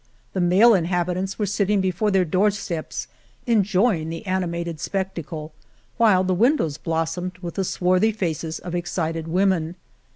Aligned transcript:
The 0.33 0.41
male 0.41 0.71
inhabi 0.71 1.13
tants 1.13 1.37
were 1.37 1.45
sitting 1.45 1.79
before 1.79 2.09
their 2.09 2.25
doorsteps 2.25 3.05
en 3.45 3.61
joying 3.61 4.09
the 4.09 4.25
animated 4.25 4.79
spectacle, 4.79 5.53
while 5.97 6.23
the 6.23 6.33
windows 6.33 6.79
blossomed 6.79 7.37
with 7.43 7.53
the 7.53 7.63
swarthy 7.63 8.11
faces 8.11 8.57
of 8.57 8.73
excited 8.73 9.27
women. 9.27 9.75